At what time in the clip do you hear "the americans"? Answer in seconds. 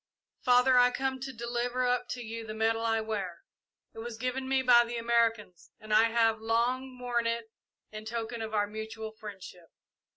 4.83-5.69